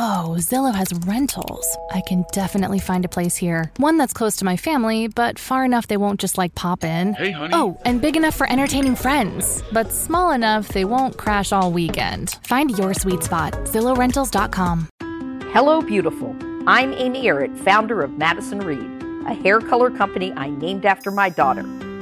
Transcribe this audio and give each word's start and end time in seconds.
Oh, 0.00 0.36
Zillow 0.38 0.72
has 0.72 0.92
rentals. 1.08 1.76
I 1.90 2.02
can 2.02 2.24
definitely 2.30 2.78
find 2.78 3.04
a 3.04 3.08
place 3.08 3.34
here. 3.34 3.72
One 3.78 3.98
that's 3.98 4.12
close 4.12 4.36
to 4.36 4.44
my 4.44 4.56
family, 4.56 5.08
but 5.08 5.40
far 5.40 5.64
enough 5.64 5.88
they 5.88 5.96
won't 5.96 6.20
just 6.20 6.38
like 6.38 6.54
pop 6.54 6.84
in. 6.84 7.14
Hey, 7.14 7.32
honey. 7.32 7.52
Oh, 7.52 7.76
and 7.84 8.00
big 8.00 8.16
enough 8.16 8.36
for 8.36 8.48
entertaining 8.48 8.94
friends, 8.94 9.60
but 9.72 9.90
small 9.90 10.30
enough 10.30 10.68
they 10.68 10.84
won't 10.84 11.16
crash 11.16 11.50
all 11.50 11.72
weekend. 11.72 12.38
Find 12.44 12.78
your 12.78 12.94
sweet 12.94 13.24
spot. 13.24 13.54
ZillowRentals.com. 13.64 14.88
Hello, 15.52 15.82
beautiful. 15.82 16.36
I'm 16.68 16.92
Amy 16.92 17.24
Errett, 17.24 17.58
founder 17.58 18.00
of 18.00 18.12
Madison 18.12 18.60
Reed, 18.60 19.02
a 19.26 19.34
hair 19.34 19.58
color 19.58 19.90
company 19.90 20.32
I 20.36 20.50
named 20.50 20.86
after 20.86 21.10
my 21.10 21.28
daughter. 21.28 21.64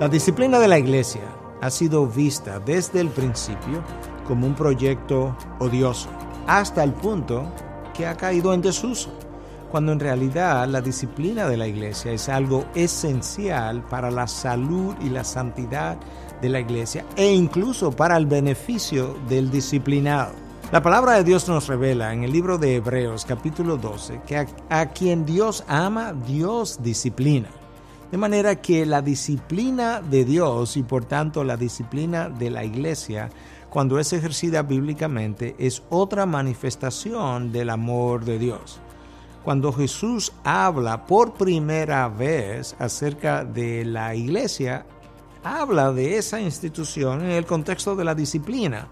La 0.00 0.08
disciplina 0.08 0.58
de 0.58 0.66
la 0.66 0.78
iglesia 0.78 1.20
ha 1.60 1.68
sido 1.68 2.06
vista 2.06 2.58
desde 2.58 3.02
el 3.02 3.10
principio 3.10 3.84
como 4.26 4.46
un 4.46 4.54
proyecto 4.54 5.36
odioso, 5.58 6.08
hasta 6.46 6.82
el 6.82 6.94
punto 6.94 7.44
que 7.92 8.06
ha 8.06 8.16
caído 8.16 8.54
en 8.54 8.62
desuso, 8.62 9.10
cuando 9.70 9.92
en 9.92 10.00
realidad 10.00 10.66
la 10.68 10.80
disciplina 10.80 11.46
de 11.46 11.58
la 11.58 11.66
iglesia 11.66 12.12
es 12.12 12.30
algo 12.30 12.64
esencial 12.74 13.82
para 13.90 14.10
la 14.10 14.26
salud 14.26 14.94
y 15.02 15.10
la 15.10 15.22
santidad 15.22 15.98
de 16.40 16.48
la 16.48 16.60
iglesia 16.60 17.04
e 17.14 17.30
incluso 17.34 17.90
para 17.90 18.16
el 18.16 18.24
beneficio 18.24 19.18
del 19.28 19.50
disciplinado. 19.50 20.32
La 20.72 20.82
palabra 20.82 21.12
de 21.16 21.24
Dios 21.24 21.46
nos 21.46 21.68
revela 21.68 22.14
en 22.14 22.24
el 22.24 22.32
libro 22.32 22.56
de 22.56 22.76
Hebreos 22.76 23.26
capítulo 23.26 23.76
12 23.76 24.22
que 24.26 24.38
a, 24.38 24.46
a 24.70 24.86
quien 24.92 25.26
Dios 25.26 25.62
ama, 25.68 26.14
Dios 26.14 26.82
disciplina. 26.82 27.50
De 28.10 28.18
manera 28.18 28.56
que 28.56 28.84
la 28.86 29.02
disciplina 29.02 30.00
de 30.00 30.24
Dios 30.24 30.76
y 30.76 30.82
por 30.82 31.04
tanto 31.04 31.44
la 31.44 31.56
disciplina 31.56 32.28
de 32.28 32.50
la 32.50 32.64
iglesia, 32.64 33.30
cuando 33.70 34.00
es 34.00 34.12
ejercida 34.12 34.62
bíblicamente, 34.62 35.54
es 35.58 35.84
otra 35.90 36.26
manifestación 36.26 37.52
del 37.52 37.70
amor 37.70 38.24
de 38.24 38.40
Dios. 38.40 38.80
Cuando 39.44 39.72
Jesús 39.72 40.32
habla 40.42 41.06
por 41.06 41.34
primera 41.34 42.08
vez 42.08 42.74
acerca 42.80 43.44
de 43.44 43.84
la 43.84 44.14
iglesia, 44.16 44.84
habla 45.44 45.92
de 45.92 46.18
esa 46.18 46.40
institución 46.40 47.22
en 47.22 47.30
el 47.30 47.46
contexto 47.46 47.94
de 47.94 48.04
la 48.04 48.16
disciplina. 48.16 48.88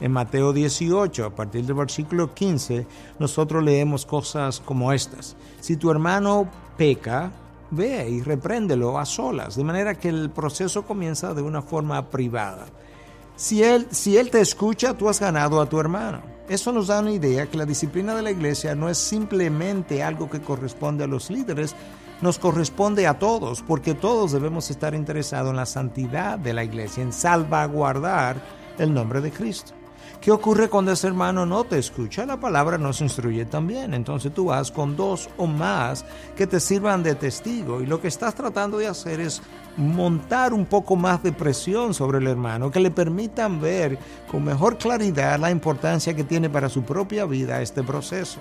En 0.00 0.12
Mateo 0.12 0.52
18, 0.52 1.26
a 1.26 1.30
partir 1.34 1.64
del 1.64 1.76
versículo 1.76 2.34
15, 2.34 2.86
nosotros 3.18 3.62
leemos 3.62 4.06
cosas 4.06 4.60
como 4.60 4.92
estas. 4.92 5.36
Si 5.60 5.76
tu 5.76 5.90
hermano 5.90 6.48
peca, 6.76 7.30
ve 7.72 8.08
y 8.08 8.22
repréndelo 8.22 8.98
a 8.98 9.04
solas, 9.04 9.56
de 9.56 9.64
manera 9.64 9.98
que 9.98 10.08
el 10.08 10.30
proceso 10.30 10.84
comienza 10.84 11.34
de 11.34 11.42
una 11.42 11.62
forma 11.62 12.10
privada. 12.10 12.66
Si 13.34 13.62
él, 13.62 13.88
si 13.90 14.16
él 14.16 14.30
te 14.30 14.40
escucha, 14.40 14.94
tú 14.94 15.08
has 15.08 15.18
ganado 15.18 15.60
a 15.60 15.68
tu 15.68 15.80
hermano. 15.80 16.22
Eso 16.48 16.70
nos 16.70 16.88
da 16.88 17.00
una 17.00 17.12
idea 17.12 17.46
que 17.46 17.56
la 17.56 17.64
disciplina 17.64 18.14
de 18.14 18.22
la 18.22 18.30
iglesia 18.30 18.74
no 18.74 18.88
es 18.88 18.98
simplemente 18.98 20.02
algo 20.02 20.28
que 20.28 20.42
corresponde 20.42 21.04
a 21.04 21.06
los 21.06 21.30
líderes, 21.30 21.74
nos 22.20 22.38
corresponde 22.38 23.06
a 23.06 23.18
todos, 23.18 23.62
porque 23.62 23.94
todos 23.94 24.32
debemos 24.32 24.70
estar 24.70 24.94
interesados 24.94 25.50
en 25.50 25.56
la 25.56 25.66
santidad 25.66 26.38
de 26.38 26.52
la 26.52 26.62
iglesia, 26.62 27.02
en 27.02 27.12
salvaguardar 27.12 28.36
el 28.78 28.92
nombre 28.92 29.20
de 29.20 29.32
Cristo. 29.32 29.72
¿Qué 30.20 30.30
ocurre 30.30 30.68
cuando 30.68 30.92
ese 30.92 31.08
hermano 31.08 31.44
no 31.46 31.64
te 31.64 31.78
escucha? 31.78 32.24
La 32.24 32.38
palabra 32.38 32.78
nos 32.78 33.00
instruye 33.00 33.44
también. 33.44 33.92
Entonces 33.92 34.32
tú 34.32 34.46
vas 34.46 34.70
con 34.70 34.96
dos 34.96 35.28
o 35.36 35.46
más 35.46 36.04
que 36.36 36.46
te 36.46 36.60
sirvan 36.60 37.02
de 37.02 37.16
testigo 37.16 37.80
y 37.80 37.86
lo 37.86 38.00
que 38.00 38.08
estás 38.08 38.34
tratando 38.34 38.78
de 38.78 38.86
hacer 38.86 39.20
es 39.20 39.42
montar 39.76 40.52
un 40.52 40.66
poco 40.66 40.96
más 40.96 41.22
de 41.22 41.32
presión 41.32 41.94
sobre 41.94 42.18
el 42.18 42.26
hermano, 42.26 42.70
que 42.70 42.80
le 42.80 42.90
permitan 42.90 43.60
ver 43.60 43.98
con 44.30 44.44
mejor 44.44 44.78
claridad 44.78 45.38
la 45.40 45.50
importancia 45.50 46.14
que 46.14 46.24
tiene 46.24 46.50
para 46.50 46.68
su 46.68 46.82
propia 46.82 47.24
vida 47.24 47.62
este 47.62 47.82
proceso. 47.82 48.38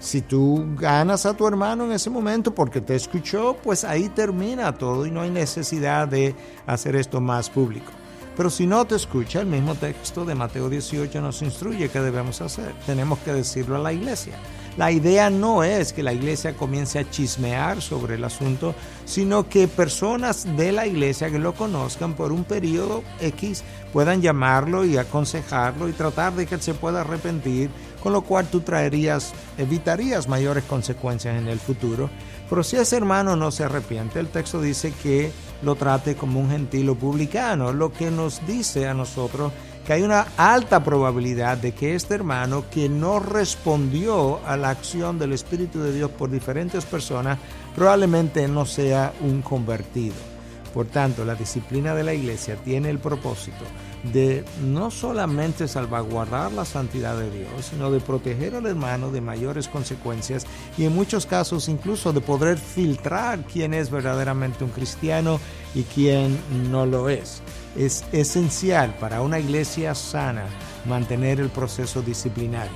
Si 0.00 0.22
tú 0.22 0.64
ganas 0.76 1.26
a 1.26 1.34
tu 1.34 1.46
hermano 1.46 1.84
en 1.84 1.92
ese 1.92 2.08
momento 2.08 2.54
porque 2.54 2.80
te 2.80 2.94
escuchó, 2.94 3.56
pues 3.62 3.82
ahí 3.82 4.08
termina 4.08 4.76
todo 4.76 5.06
y 5.06 5.10
no 5.10 5.22
hay 5.22 5.30
necesidad 5.30 6.06
de 6.06 6.36
hacer 6.66 6.94
esto 6.94 7.20
más 7.20 7.50
público. 7.50 7.90
Pero 8.38 8.50
si 8.50 8.68
no 8.68 8.84
te 8.84 8.94
escucha, 8.94 9.40
el 9.40 9.48
mismo 9.48 9.74
texto 9.74 10.24
de 10.24 10.36
Mateo 10.36 10.70
18 10.70 11.20
nos 11.20 11.42
instruye 11.42 11.88
qué 11.88 12.00
debemos 12.00 12.40
hacer. 12.40 12.72
Tenemos 12.86 13.18
que 13.18 13.32
decirlo 13.32 13.74
a 13.74 13.80
la 13.80 13.92
iglesia. 13.92 14.38
La 14.78 14.92
idea 14.92 15.28
no 15.28 15.64
es 15.64 15.92
que 15.92 16.04
la 16.04 16.12
iglesia 16.12 16.54
comience 16.54 17.00
a 17.00 17.10
chismear 17.10 17.82
sobre 17.82 18.14
el 18.14 18.22
asunto, 18.22 18.76
sino 19.06 19.48
que 19.48 19.66
personas 19.66 20.46
de 20.56 20.70
la 20.70 20.86
iglesia 20.86 21.30
que 21.30 21.40
lo 21.40 21.52
conozcan 21.52 22.14
por 22.14 22.30
un 22.30 22.44
periodo 22.44 23.02
X 23.20 23.64
puedan 23.92 24.22
llamarlo 24.22 24.84
y 24.84 24.96
aconsejarlo 24.96 25.88
y 25.88 25.92
tratar 25.94 26.34
de 26.34 26.46
que 26.46 26.54
él 26.54 26.62
se 26.62 26.74
pueda 26.74 27.00
arrepentir, 27.00 27.70
con 28.00 28.12
lo 28.12 28.22
cual 28.22 28.46
tú 28.46 28.60
traerías, 28.60 29.32
evitarías 29.56 30.28
mayores 30.28 30.62
consecuencias 30.62 31.36
en 31.36 31.48
el 31.48 31.58
futuro. 31.58 32.08
Pero 32.48 32.62
si 32.62 32.76
ese 32.76 32.98
hermano 32.98 33.34
no 33.34 33.50
se 33.50 33.64
arrepiente, 33.64 34.20
el 34.20 34.28
texto 34.28 34.60
dice 34.60 34.92
que 35.02 35.32
lo 35.62 35.74
trate 35.74 36.14
como 36.14 36.38
un 36.38 36.50
gentil 36.50 36.94
publicano, 36.94 37.72
lo 37.72 37.92
que 37.92 38.12
nos 38.12 38.46
dice 38.46 38.86
a 38.86 38.94
nosotros 38.94 39.50
que 39.88 39.94
hay 39.94 40.02
una 40.02 40.26
alta 40.36 40.84
probabilidad 40.84 41.56
de 41.56 41.72
que 41.72 41.94
este 41.94 42.14
hermano 42.14 42.64
que 42.70 42.90
no 42.90 43.20
respondió 43.20 44.38
a 44.46 44.54
la 44.58 44.68
acción 44.68 45.18
del 45.18 45.32
Espíritu 45.32 45.80
de 45.80 45.94
Dios 45.94 46.10
por 46.10 46.30
diferentes 46.30 46.84
personas, 46.84 47.38
probablemente 47.74 48.46
no 48.48 48.66
sea 48.66 49.14
un 49.22 49.40
convertido. 49.40 50.37
Por 50.78 50.86
tanto, 50.86 51.24
la 51.24 51.34
disciplina 51.34 51.92
de 51.92 52.04
la 52.04 52.14
iglesia 52.14 52.54
tiene 52.54 52.88
el 52.88 53.00
propósito 53.00 53.64
de 54.12 54.44
no 54.62 54.92
solamente 54.92 55.66
salvaguardar 55.66 56.52
la 56.52 56.64
santidad 56.64 57.18
de 57.18 57.28
Dios, 57.32 57.50
sino 57.68 57.90
de 57.90 57.98
proteger 57.98 58.54
al 58.54 58.64
hermano 58.64 59.10
de 59.10 59.20
mayores 59.20 59.66
consecuencias 59.66 60.46
y 60.76 60.84
en 60.84 60.94
muchos 60.94 61.26
casos 61.26 61.68
incluso 61.68 62.12
de 62.12 62.20
poder 62.20 62.58
filtrar 62.58 63.40
quién 63.40 63.74
es 63.74 63.90
verdaderamente 63.90 64.62
un 64.62 64.70
cristiano 64.70 65.40
y 65.74 65.82
quién 65.82 66.38
no 66.70 66.86
lo 66.86 67.08
es. 67.08 67.42
Es 67.76 68.04
esencial 68.12 68.94
para 69.00 69.20
una 69.20 69.40
iglesia 69.40 69.96
sana 69.96 70.46
mantener 70.86 71.40
el 71.40 71.48
proceso 71.48 72.02
disciplinario. 72.02 72.70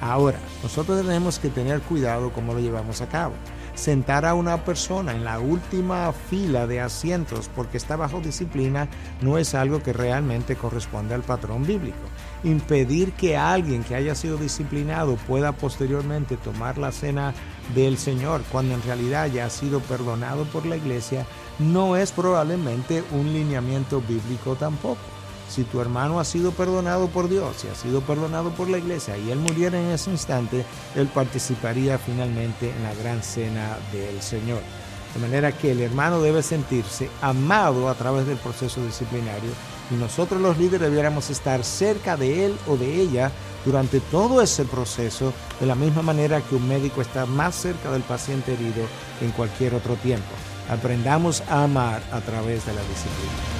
Ahora, 0.00 0.38
nosotros 0.62 1.04
tenemos 1.04 1.40
que 1.40 1.48
tener 1.48 1.80
cuidado 1.80 2.32
cómo 2.32 2.54
lo 2.54 2.60
llevamos 2.60 3.00
a 3.00 3.08
cabo 3.08 3.34
sentar 3.80 4.26
a 4.26 4.34
una 4.34 4.62
persona 4.64 5.12
en 5.12 5.24
la 5.24 5.40
última 5.40 6.12
fila 6.12 6.66
de 6.66 6.80
asientos 6.80 7.50
porque 7.56 7.78
está 7.78 7.96
bajo 7.96 8.20
disciplina 8.20 8.88
no 9.22 9.38
es 9.38 9.54
algo 9.54 9.82
que 9.82 9.94
realmente 9.94 10.54
corresponde 10.54 11.14
al 11.14 11.22
patrón 11.22 11.66
bíblico. 11.66 11.96
Impedir 12.44 13.12
que 13.12 13.38
alguien 13.38 13.82
que 13.82 13.94
haya 13.94 14.14
sido 14.14 14.36
disciplinado 14.36 15.16
pueda 15.16 15.52
posteriormente 15.52 16.36
tomar 16.36 16.76
la 16.76 16.92
cena 16.92 17.32
del 17.74 17.96
Señor 17.96 18.42
cuando 18.52 18.74
en 18.74 18.82
realidad 18.82 19.28
ya 19.28 19.46
ha 19.46 19.50
sido 19.50 19.80
perdonado 19.80 20.44
por 20.44 20.66
la 20.66 20.76
iglesia 20.76 21.26
no 21.58 21.96
es 21.96 22.12
probablemente 22.12 23.02
un 23.12 23.32
lineamiento 23.32 24.02
bíblico 24.02 24.56
tampoco. 24.56 25.19
Si 25.50 25.64
tu 25.64 25.80
hermano 25.80 26.20
ha 26.20 26.24
sido 26.24 26.52
perdonado 26.52 27.08
por 27.08 27.28
Dios 27.28 27.64
y 27.64 27.68
ha 27.68 27.74
sido 27.74 28.02
perdonado 28.02 28.50
por 28.50 28.70
la 28.70 28.78
iglesia 28.78 29.18
y 29.18 29.32
él 29.32 29.38
muriera 29.40 29.80
en 29.80 29.90
ese 29.90 30.10
instante, 30.10 30.64
él 30.94 31.08
participaría 31.08 31.98
finalmente 31.98 32.70
en 32.70 32.84
la 32.84 32.94
gran 32.94 33.20
cena 33.20 33.76
del 33.92 34.22
Señor. 34.22 34.62
De 35.12 35.20
manera 35.20 35.50
que 35.50 35.72
el 35.72 35.80
hermano 35.80 36.20
debe 36.20 36.44
sentirse 36.44 37.10
amado 37.20 37.88
a 37.88 37.94
través 37.94 38.28
del 38.28 38.36
proceso 38.36 38.80
disciplinario 38.84 39.50
y 39.90 39.94
nosotros 39.94 40.40
los 40.40 40.56
líderes 40.56 40.88
debiéramos 40.88 41.30
estar 41.30 41.64
cerca 41.64 42.16
de 42.16 42.46
él 42.46 42.56
o 42.68 42.76
de 42.76 43.00
ella 43.00 43.32
durante 43.64 43.98
todo 43.98 44.40
ese 44.42 44.64
proceso, 44.64 45.32
de 45.58 45.66
la 45.66 45.74
misma 45.74 46.02
manera 46.02 46.40
que 46.42 46.54
un 46.54 46.68
médico 46.68 47.02
está 47.02 47.26
más 47.26 47.56
cerca 47.56 47.90
del 47.90 48.02
paciente 48.02 48.52
herido 48.52 48.86
en 49.20 49.32
cualquier 49.32 49.74
otro 49.74 49.96
tiempo. 49.96 50.30
Aprendamos 50.70 51.42
a 51.48 51.64
amar 51.64 52.02
a 52.12 52.20
través 52.20 52.64
de 52.66 52.72
la 52.72 52.82
disciplina. 52.82 53.59